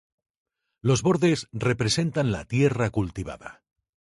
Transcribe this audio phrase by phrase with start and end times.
[0.81, 3.61] Los bordes representan la tierra cultivada.